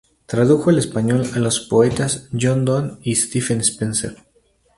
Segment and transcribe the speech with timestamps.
[0.25, 4.17] Tradujo al español a los poetas John Donne y Stephen Spender.